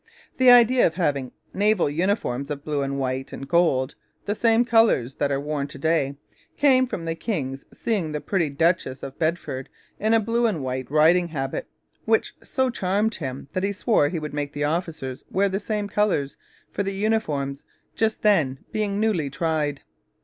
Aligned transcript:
The 0.37 0.49
idea 0.49 0.87
of 0.87 0.95
having 0.95 1.31
naval 1.53 1.87
uniforms 1.87 2.49
of 2.49 2.63
blue 2.65 2.81
and 2.81 2.97
white 2.97 3.31
and 3.31 3.47
gold 3.47 3.93
the 4.25 4.33
same 4.33 4.65
colours 4.65 5.13
that 5.17 5.31
are 5.31 5.39
worn 5.39 5.67
to 5.67 5.77
day 5.77 6.15
came 6.57 6.87
from 6.87 7.05
the 7.05 7.13
king's 7.13 7.65
seeing 7.71 8.11
the 8.11 8.19
pretty 8.19 8.49
Duchess 8.49 9.03
of 9.03 9.19
Bedford 9.19 9.69
in 9.99 10.15
a 10.15 10.19
blue 10.19 10.47
and 10.47 10.63
white 10.63 10.89
riding 10.89 11.27
habit, 11.27 11.67
which 12.05 12.33
so 12.41 12.71
charmed 12.71 13.13
him 13.13 13.47
that 13.53 13.61
he 13.61 13.71
swore 13.71 14.09
he 14.09 14.17
would 14.17 14.33
make 14.33 14.53
the 14.53 14.63
officers 14.63 15.23
wear 15.29 15.49
the 15.49 15.59
same 15.59 15.87
colours 15.87 16.35
for 16.71 16.81
the 16.81 16.95
uniforms 16.95 17.63
just 17.95 18.23
then 18.23 18.57
being 18.71 18.99
newly 18.99 19.29
tried. 19.29 19.81